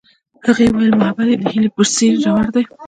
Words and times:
هغې 0.45 0.65
وویل 0.69 0.93
محبت 0.99 1.27
یې 1.29 1.37
د 1.41 1.43
هیلې 1.51 1.69
په 1.75 1.83
څېر 1.93 2.13
ژور 2.23 2.45
دی. 2.53 2.63